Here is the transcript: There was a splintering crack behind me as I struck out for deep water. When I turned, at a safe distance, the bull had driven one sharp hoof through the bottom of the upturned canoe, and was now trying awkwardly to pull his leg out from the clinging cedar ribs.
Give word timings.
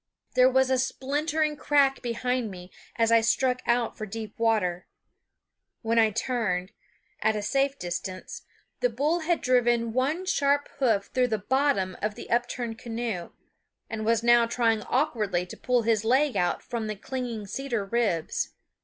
There 0.33 0.49
was 0.49 0.71
a 0.71 0.79
splintering 0.79 1.55
crack 1.55 2.01
behind 2.01 2.49
me 2.49 2.71
as 2.95 3.11
I 3.11 3.21
struck 3.21 3.61
out 3.67 3.95
for 3.95 4.07
deep 4.07 4.33
water. 4.39 4.87
When 5.83 5.99
I 5.99 6.09
turned, 6.09 6.71
at 7.21 7.35
a 7.35 7.43
safe 7.43 7.77
distance, 7.77 8.41
the 8.79 8.89
bull 8.89 9.19
had 9.19 9.41
driven 9.41 9.93
one 9.93 10.25
sharp 10.25 10.69
hoof 10.79 11.11
through 11.13 11.27
the 11.27 11.37
bottom 11.37 11.95
of 12.01 12.15
the 12.15 12.31
upturned 12.31 12.79
canoe, 12.79 13.29
and 13.91 14.03
was 14.03 14.23
now 14.23 14.47
trying 14.47 14.81
awkwardly 14.89 15.45
to 15.45 15.55
pull 15.55 15.83
his 15.83 16.03
leg 16.03 16.35
out 16.35 16.63
from 16.63 16.87
the 16.87 16.95
clinging 16.95 17.45
cedar 17.45 17.85
ribs. 17.85 18.53